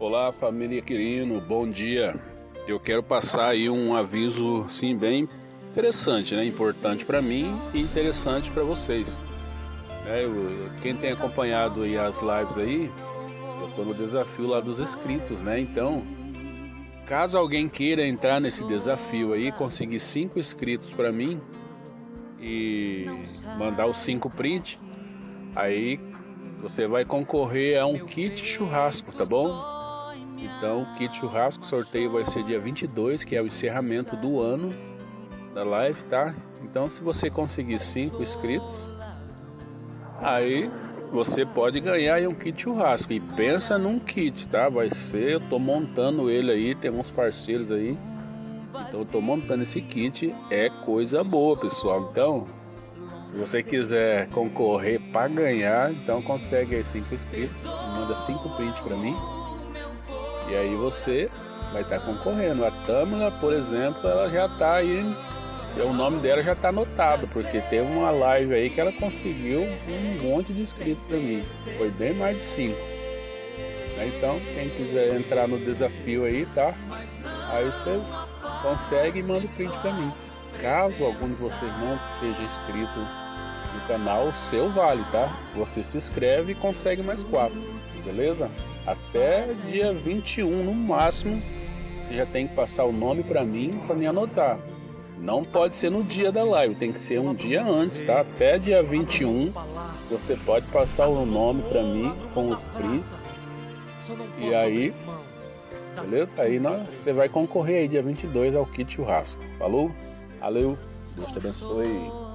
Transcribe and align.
Olá, 0.00 0.32
família 0.32 0.80
Quirino, 0.80 1.42
bom 1.42 1.68
dia. 1.68 2.18
Eu 2.66 2.80
quero 2.80 3.02
passar 3.02 3.48
aí 3.48 3.68
um 3.68 3.94
aviso, 3.94 4.64
sim, 4.66 4.96
bem 4.96 5.28
interessante, 5.70 6.34
né? 6.34 6.42
Importante 6.46 7.04
para 7.04 7.20
mim 7.20 7.54
e 7.74 7.82
interessante 7.82 8.50
para 8.50 8.62
vocês. 8.62 9.20
É, 10.06 10.24
eu, 10.24 10.70
quem 10.80 10.96
tem 10.96 11.12
acompanhado 11.12 11.82
aí 11.82 11.98
as 11.98 12.16
lives 12.18 12.56
aí, 12.56 12.90
eu 13.60 13.70
tô 13.76 13.84
no 13.84 13.92
desafio 13.92 14.48
lá 14.48 14.58
dos 14.58 14.78
inscritos, 14.80 15.38
né? 15.42 15.60
Então, 15.60 16.02
caso 17.04 17.36
alguém 17.36 17.68
queira 17.68 18.02
entrar 18.06 18.40
nesse 18.40 18.64
desafio 18.64 19.34
aí, 19.34 19.52
conseguir 19.52 20.00
cinco 20.00 20.38
inscritos 20.38 20.88
para 20.92 21.12
mim 21.12 21.38
e 22.40 23.04
mandar 23.58 23.84
os 23.84 23.98
cinco 23.98 24.30
print, 24.30 24.78
aí 25.54 26.00
você 26.62 26.86
vai 26.86 27.04
concorrer 27.04 27.78
a 27.78 27.84
um 27.84 27.98
kit 27.98 28.42
churrasco, 28.42 29.12
tá 29.12 29.26
bom? 29.26 29.78
Então, 30.40 30.82
o 30.82 30.94
kit 30.94 31.16
churrasco 31.16 31.66
sorteio 31.66 32.12
vai 32.12 32.26
ser 32.26 32.42
dia 32.44 32.58
22, 32.58 33.24
que 33.24 33.36
é 33.36 33.42
o 33.42 33.46
encerramento 33.46 34.16
do 34.16 34.40
ano 34.40 34.70
da 35.54 35.62
live, 35.62 36.02
tá? 36.04 36.34
Então, 36.62 36.88
se 36.88 37.02
você 37.02 37.28
conseguir 37.28 37.78
5 37.78 38.22
inscritos, 38.22 38.94
aí 40.18 40.70
você 41.12 41.44
pode 41.44 41.80
ganhar 41.80 42.26
um 42.28 42.34
kit 42.34 42.62
churrasco. 42.62 43.12
E 43.12 43.20
pensa 43.20 43.76
num 43.76 43.98
kit, 43.98 44.48
tá? 44.48 44.68
Vai 44.68 44.90
ser, 44.90 45.32
eu 45.32 45.40
tô 45.40 45.58
montando 45.58 46.30
ele 46.30 46.50
aí, 46.50 46.74
tem 46.74 46.90
uns 46.90 47.10
parceiros 47.10 47.70
aí. 47.70 47.98
Então, 48.88 49.00
eu 49.00 49.06
tô 49.06 49.20
montando 49.20 49.62
esse 49.62 49.80
kit, 49.82 50.34
é 50.50 50.70
coisa 50.70 51.22
boa, 51.22 51.56
pessoal. 51.56 52.08
Então, 52.10 52.44
se 53.30 53.38
você 53.38 53.62
quiser 53.62 54.28
concorrer 54.28 55.00
para 55.12 55.28
ganhar, 55.28 55.92
então 55.92 56.22
consegue 56.22 56.76
aí 56.76 56.84
5 56.84 57.14
inscritos, 57.14 57.56
manda 57.94 58.16
5 58.16 58.56
prints 58.56 58.80
para 58.80 58.96
mim. 58.96 59.14
E 60.50 60.56
aí 60.56 60.74
você 60.74 61.30
vai 61.72 61.82
estar 61.82 62.00
tá 62.00 62.04
concorrendo. 62.04 62.64
A 62.64 62.70
Tamila, 62.70 63.30
por 63.30 63.52
exemplo, 63.52 64.08
ela 64.08 64.28
já 64.28 64.46
está 64.46 64.74
aí, 64.74 65.16
o 65.76 65.92
nome 65.92 66.18
dela 66.18 66.42
já 66.42 66.52
está 66.52 66.70
anotado, 66.70 67.28
porque 67.28 67.60
teve 67.60 67.82
uma 67.82 68.10
live 68.10 68.52
aí 68.54 68.68
que 68.68 68.80
ela 68.80 68.92
conseguiu 68.92 69.62
um 69.62 70.28
monte 70.28 70.52
de 70.52 70.62
inscritos 70.62 71.04
para 71.06 71.18
mim. 71.18 71.44
Foi 71.78 71.90
bem 71.90 72.14
mais 72.14 72.36
de 72.38 72.44
5. 72.44 72.72
Né, 73.96 74.12
então, 74.16 74.40
quem 74.54 74.70
quiser 74.70 75.14
entrar 75.14 75.46
no 75.46 75.58
desafio 75.58 76.24
aí, 76.24 76.46
tá? 76.54 76.74
Aí 77.52 77.64
vocês 77.66 78.02
conseguem 78.62 79.22
e 79.22 79.26
manda 79.26 79.46
o 79.46 79.48
print 79.48 79.76
para 79.78 79.92
mim. 79.92 80.12
Caso 80.60 81.04
algum 81.04 81.28
de 81.28 81.34
vocês 81.34 81.72
não 81.78 81.98
esteja 82.14 82.42
inscrito 82.42 83.00
no 83.74 83.80
canal, 83.86 84.32
seu 84.34 84.70
vale, 84.70 85.04
tá? 85.10 85.36
Você 85.56 85.82
se 85.82 85.96
inscreve 85.96 86.52
e 86.52 86.54
consegue 86.54 87.02
mais 87.02 87.24
quatro, 87.24 87.60
beleza? 88.04 88.50
Até 88.86 89.46
dia 89.70 89.92
21 89.92 90.64
no 90.64 90.74
máximo, 90.74 91.42
você 92.06 92.16
já 92.16 92.26
tem 92.26 92.48
que 92.48 92.54
passar 92.54 92.84
o 92.84 92.92
nome 92.92 93.22
para 93.22 93.44
mim 93.44 93.80
para 93.86 93.94
me 93.94 94.06
anotar. 94.06 94.58
Não 95.18 95.44
pode 95.44 95.74
ser 95.74 95.90
no 95.90 96.02
dia 96.02 96.32
da 96.32 96.42
live, 96.42 96.74
tem 96.74 96.92
que 96.92 96.98
ser 96.98 97.20
um 97.20 97.34
dia 97.34 97.62
antes, 97.62 98.00
tá? 98.00 98.20
Até 98.20 98.58
dia 98.58 98.82
21 98.82 99.52
você 100.08 100.34
pode 100.34 100.66
passar 100.66 101.08
o 101.08 101.26
nome 101.26 101.62
para 101.64 101.82
mim 101.82 102.12
com 102.32 102.48
os 102.48 102.58
prints. 102.74 103.20
E 104.38 104.54
aí, 104.54 104.94
beleza? 106.00 106.30
Aí 106.38 106.58
você 106.58 107.12
vai 107.12 107.28
concorrer 107.28 107.80
aí 107.80 107.88
dia 107.88 108.02
22 108.02 108.56
ao 108.56 108.64
kit 108.64 108.94
churrasco. 108.94 109.42
Falou? 109.58 109.90
Valeu, 110.40 110.78
Deus 111.14 111.30
te 111.32 111.38
abençoe. 111.38 112.29